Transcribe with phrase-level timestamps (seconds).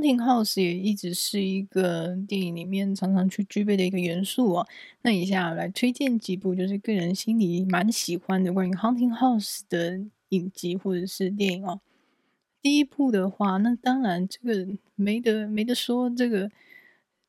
[0.00, 4.66] Haunting House 也一直是一个电影里面常常去具备的一个元素哦。
[5.02, 10.00] 那以下来推荐几部，就是个人心里蛮喜欢的关于 Hunting House 的
[10.30, 11.80] 影集或者是电影哦。
[12.62, 16.50] 第一部的话，那当然这个没得没得说，这个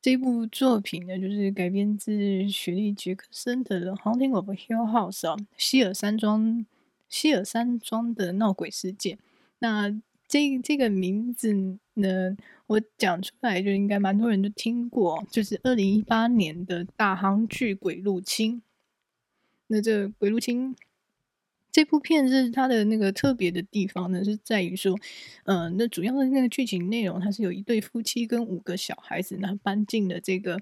[0.02, 6.66] 这部作品呢，就是改编自雪莉·杰克森的《Hunting of Hill House》啊，希尔山庄
[7.10, 9.18] 希尔山庄的闹鬼事件。
[9.60, 9.90] 那
[10.32, 11.52] 这这个名字
[11.96, 18.56] 呢，我讲出来就应该蛮多人都听过，就是二零一八年的大夯剧《鬼入侵》。
[19.68, 20.74] 那这《鬼入侵》
[21.70, 24.98] 这部片是它的那个特别的地方呢，是在于说，
[25.44, 30.58] 嗯、那主要的那个剧情内容，它是有一对夫妻跟五个小孩子呢搬进了这个，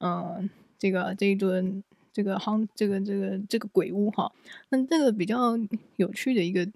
[0.00, 4.32] 嗯、这个这一顿这个夯这个这个这个鬼屋哈。
[4.70, 5.56] 那这个比较
[5.94, 6.68] 有趣的一个。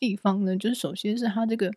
[0.00, 1.70] 地方呢，就是首先是它这个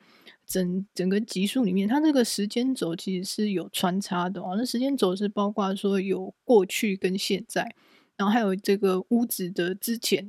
[0.48, 4.55] 整整个集数里面，它这个时间轴其实是有穿插的哦。
[4.58, 7.76] 那时间轴是包括说有过去跟现在，
[8.15, 10.26] 然后还有这个屋子的之前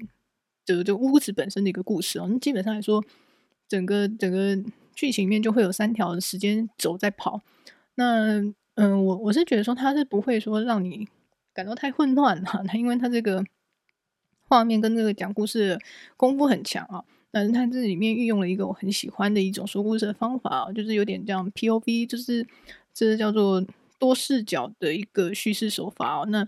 [0.66, 2.26] 的这个屋子本身的一个故事哦。
[2.28, 3.02] 那基本上来说，
[3.68, 4.58] 整个整个
[4.94, 7.40] 剧情里面就会有三条时间轴在跑。
[7.94, 8.42] 那
[8.74, 11.06] 嗯，我我是觉得说它是不会说让你
[11.52, 13.44] 感到太混乱哈，它 因为它这个
[14.48, 15.78] 画面跟这个讲故事
[16.16, 17.04] 功夫很强啊。
[17.34, 22.46] 但是它这里面运用了一个我很喜欢的一种说故事的方法，就是有点这样 POV，就是
[22.94, 23.60] 这是叫做
[23.98, 26.26] 多视角的一个叙事手法哦。
[26.28, 26.46] 那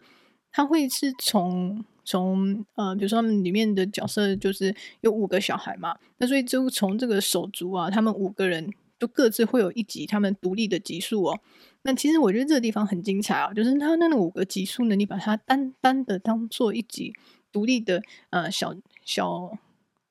[0.53, 11.41] 它会是从从呃，比如说他们里面的角色就是有五个小孩嘛，那所以就从这个手足啊，他们五个人都各自会有一集他们独立的集数哦。
[11.83, 17.13] 那其实我觉得这个地方很精彩啊，就是他那五个集数呢，你把它单单的当做一集
[17.51, 18.73] 独立的呃小
[19.05, 19.59] 小。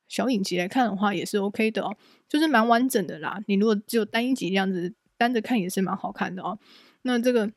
[0.07, 1.95] 小影集来看的话也是 OK 的哦，
[2.29, 3.39] 就是蛮完整的啦。
[3.47, 6.57] 你如果只有单一集这样子单着看也是蛮好看的哦。
[7.03, 7.51] 那这个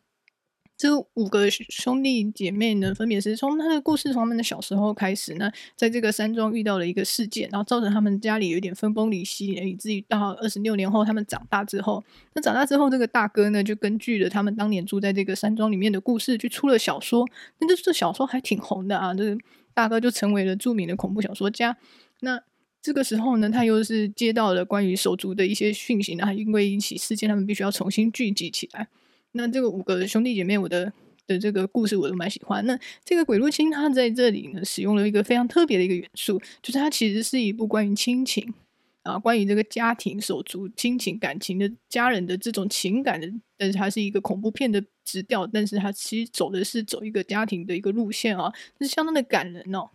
[0.76, 12.04] 这五个兄弟姐妹呢，分别是从他的故事从他们的小时候开始呢，在这个山庄遇到了一个事件，然后造成他们家里有点分崩离析，以至于到二十六年后他们长大之后，
[12.34, 19.36] 那长大之后这个大哥呢就根据了他们当年住在这个山庄里面的故事去出了小说，那这这小说还挺红的啊，这个
[19.74, 21.76] 大哥就成为了著名的恐怖小说家。
[22.20, 22.42] 那
[22.80, 28.88] 这个时候呢，他又是接到了关于手足的一些讯息，那因为一起事件，他们必须要重新聚集起来。
[29.32, 30.92] 那这个五个兄弟姐妹，我的
[31.26, 32.64] 的这个故事我都蛮喜欢。
[32.64, 38.54] 那这个鬼入侵，它在这里呢，使用了一个非常特别的一个元素，就是它其实是一部关于亲情
[39.02, 49.90] 啊，关于这个家庭、手足、亲情、感情的家人的这种情感的，但是它是一个恐怖片的质调，但是它其实走的是走一个家庭的一个路线啊，是相当的感人哦。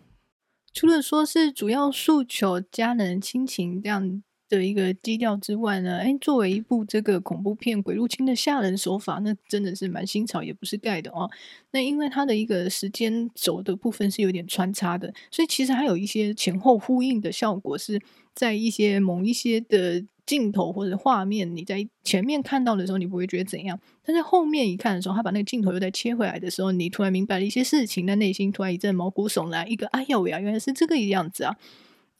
[0.74, 11.30] 除了说是主要诉求家人亲情这样的一个基调之外呢，哎，作为一部这个恐怖片《鬼入侵》的吓人手法，那真的是蛮新潮，也不是盖的哦。
[11.72, 18.02] 那因为它的一个时间轴的部分是有点穿插的，所以其实还有一些前后呼应的效果，是
[18.34, 20.04] 在一些某一些的。
[20.26, 31.56] 镜头或者画面，你在前面看到的时候，你不会觉得怎样；但在后面一看的时候，他把那个镜头又再切回来的时候，你突然明白了一些事情，那内心突然一阵毛骨悚然，一个哎呀，原来是这个样子啊！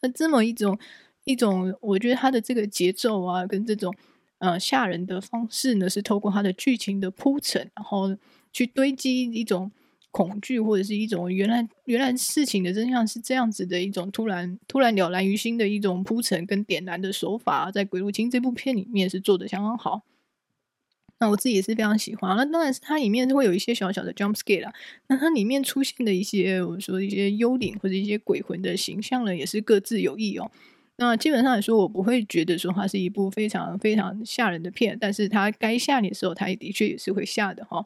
[0.02, 0.78] 那这么一种
[1.24, 3.94] 一种，我觉得他的这个节奏啊，跟这种
[4.38, 8.16] 呃吓人的方式呢，是透过他的剧情的铺陈，然后
[8.52, 9.72] 去堆积一种。
[10.14, 20.02] 恐惧或者是一种原来原来事情的真相是这样子的一种突然突然了然于心的一种铺陈跟点燃的手法，在《鬼入侵》这部片里面是做得相当好。
[21.18, 22.36] 那我自己也是非常喜欢。
[22.36, 24.72] 那当然是它里面会有一些小小的 jump scare 啦。
[25.08, 30.48] 那它里面出现的一些我们说一些幽灵或者一些鬼魂的形象呢，也是各自有异哦。
[30.98, 37.84] 那基本上来说，我不会觉得说它是一部非常非常吓人的片，但是它该吓你的时候，它也的确也是会吓的哈。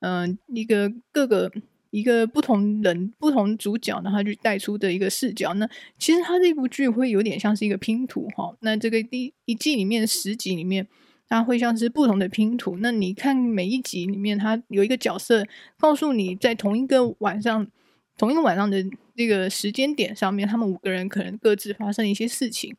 [0.00, 1.50] 嗯、一个各个
[1.90, 5.54] 一个不同人不同主角然后去带出的一个视角。
[5.54, 8.56] 那其实他这部剧会有点像是一个拼图哈。
[8.60, 10.86] 那这个第一季里面十集里面，
[11.28, 12.78] 它会像是不同的拼图。
[12.80, 15.46] 那你看每一集里面，它有一个角色
[15.78, 17.66] 告诉你，在同一个晚上，
[18.16, 18.84] 同一个晚上的
[19.14, 22.76] 这个时间点上面，他们五个人可能各自发生一些事情。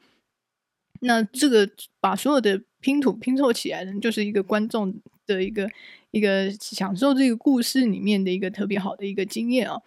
[1.02, 4.94] 那这个把所有的拼图拼凑起来呢，就是一个观众
[5.26, 5.70] 的一个。
[6.12, 9.80] 一个享受这个故事里面的一个特别好的一个经验啊，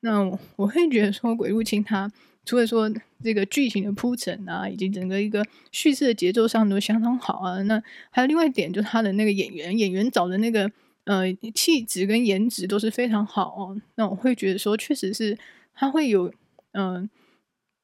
[0.00, 0.20] 那
[0.56, 2.12] 我会觉得说《鬼入侵》它
[2.44, 2.92] 除了说
[3.24, 5.42] 这个剧情的铺陈啊，以及整个一个
[5.72, 10.70] 叙事的节奏上都相当好啊，那还有另外一点就是他的那个演员，演员找的那个
[11.04, 11.24] 呃
[11.54, 13.80] 气质跟颜值都是非常好哦。
[13.94, 15.38] 那我会觉得说，确实是
[15.72, 16.30] 他会有
[16.72, 17.08] 嗯、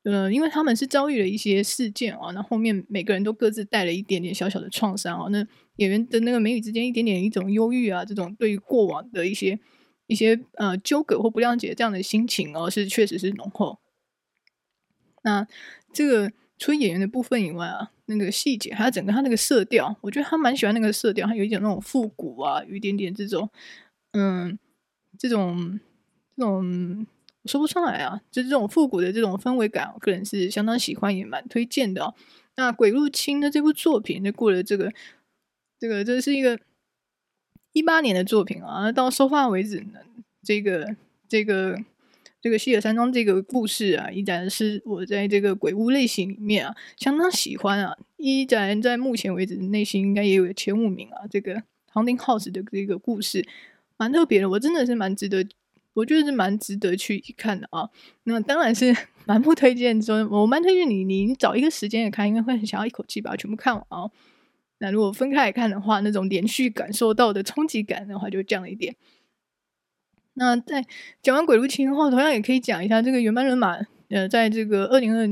[0.06, 5.44] 呃，因为他们是遭遇了一些事件啊，那后面每个人都各自带了一点点小小的创伤啊，那
[5.78, 9.58] 演员的那个眉宇之间一点点一种忧郁啊，这种对于过往的一些
[10.06, 13.80] 一些呃纠葛或不谅解这样的心情哦，是确实是浓厚。
[15.24, 15.44] 那
[15.92, 23.50] 这个除了演员的部分以外啊，那个细节还有整个他那个色调，我觉得他蛮喜欢那个色调，他有一点那种复古啊，有一点点这种
[24.12, 24.56] 嗯，
[25.18, 25.80] 这种
[26.36, 27.04] 这种
[27.46, 32.14] 说不上来啊，就是这种复古的这种氛围感，我个人是相当喜欢，也蛮推荐的哦。
[32.56, 34.92] 那《鬼入侵》的这部作品，就过了这个
[35.78, 36.58] 这个这是一个
[37.72, 40.00] 一八年的作品啊，到收发为止呢，
[40.42, 40.96] 这个
[41.28, 41.78] 这个。
[42.38, 47.96] 这个西尔山庄这个故事啊，依然是我在这个鬼屋类型里面啊相当喜欢啊。
[48.18, 51.26] 依然在目前为止内心应该也有前五名啊。
[51.28, 51.60] 这个
[51.92, 53.44] Haunting House 的这个故事
[53.96, 55.44] 蛮特别的，我真的是蛮值得，
[55.96, 57.88] 我觉得是蛮值得去一看的啊。
[58.24, 58.94] 那当然是
[59.26, 64.10] 蛮不推荐，说我蛮推荐你，你找一个时间也看，应该会很想要一口气把它全部看完啊。
[64.78, 68.94] 那如果分开来看的话，那种连续感受到的冲击感的话，就降了一点。
[70.34, 70.84] 那在
[71.22, 73.78] 讲完《鬼入侵》后，同样也可以讲一下这个原班人马，
[74.10, 75.26] 呃，在这个二零二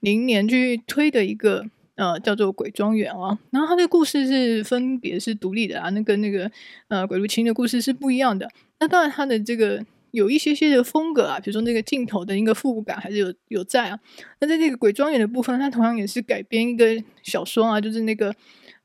[0.00, 1.64] 零年去推的一个
[1.94, 3.38] 呃叫做《鬼庄园》啊。
[3.52, 6.50] 然后它的故事是分别是独立的啊，那跟那个
[6.88, 8.50] 呃《鬼入侵》的故事是不一样的。
[8.80, 13.98] 那当然它的这个有一些些的风格啊，比如说那个镜头的一个复古感还是有有在啊。
[14.40, 18.34] 那在这个《鬼庄园》的部分，它同样也是改编一个小说啊，就是那个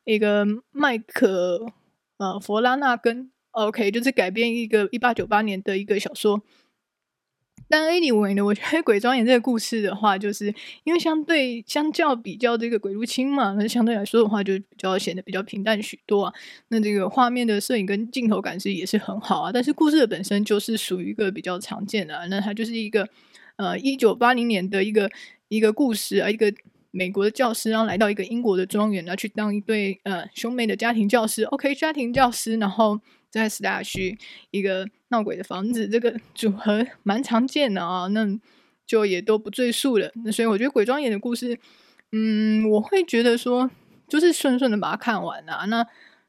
[0.04, 1.66] 一个麦克
[2.18, 3.32] 呃弗拉纳根。
[3.52, 6.44] OK，就是改编一个一八九八年的一个小说。
[7.68, 10.54] 但 anyway 呢，我觉得《鬼庄园》这个故事的话，就是
[10.84, 16.34] 因为相对相较比较这个《鬼入侵》嘛，那相对来说的话，就比较显得比较平淡许多啊。
[16.68, 19.52] 那这个画面的摄影跟镜头感是也是很好啊。
[19.52, 23.08] 但是故事的本身就是属于一个比较常见的啊，那它就是一个
[23.56, 25.10] 呃一九八零年的一个
[25.48, 26.54] 一个故事啊，一个。
[26.96, 31.44] 美国的教师，然后来到一个英国的庄园，然后去当一对呃兄妹的家庭教师。
[31.44, 34.18] OK，家庭教师，然后在 Slash
[34.52, 38.08] 一个闹鬼的房子，这个组合蛮常见的啊。
[38.08, 38.26] 那
[38.88, 40.10] 就也都不赘述了。
[40.24, 41.60] 那所以我觉得《鬼庄园》的故事，
[42.14, 43.70] 嗯，我会觉得说
[44.08, 45.66] 就是顺顺的把它看完啊。
[45.66, 45.86] 那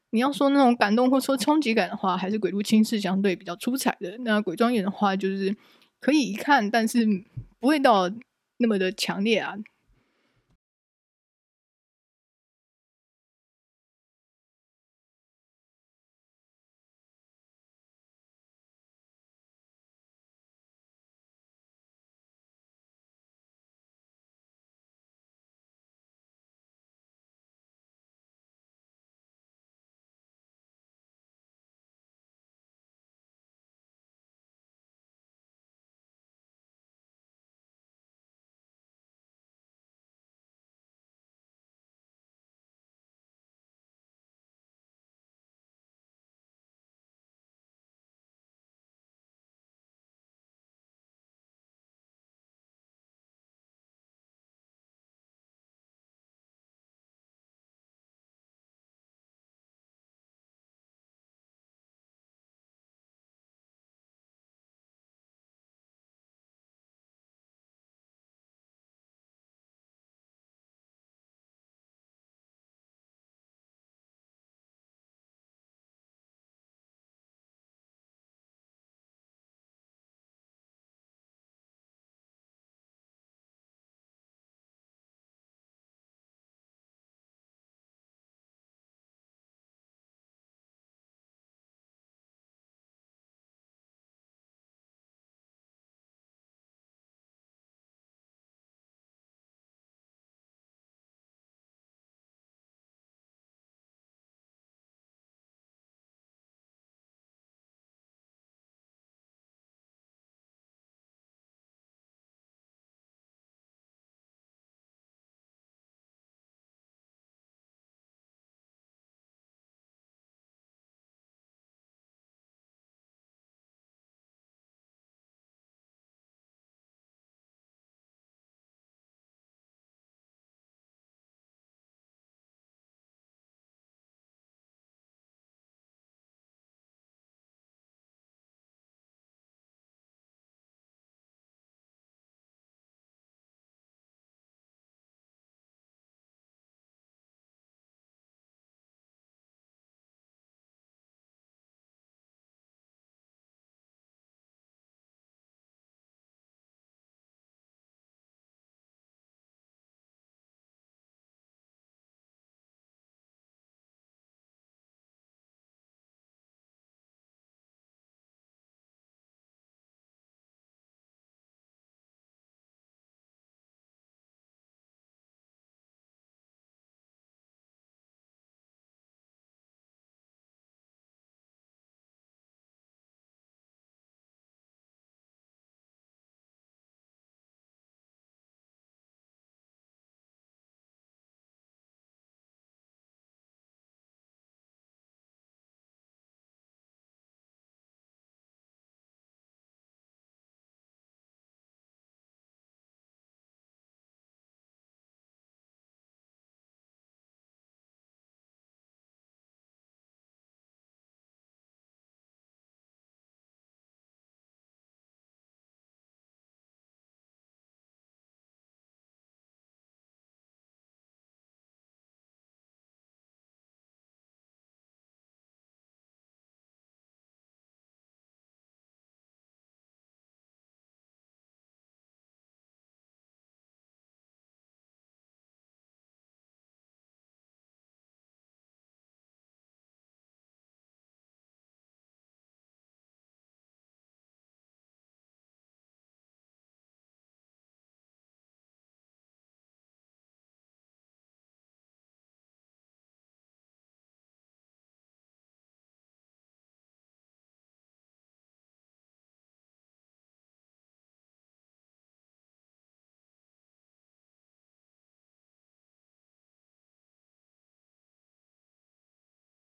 [0.09, 4.17] 你要说那种感动或说冲击感的话，还是《鬼入侵》是相对比较出彩的。
[4.25, 5.55] 那《鬼庄园》的话，就是
[6.01, 7.05] 可以一看，但是
[7.59, 8.11] 不会到
[8.57, 9.55] 那么的强烈啊。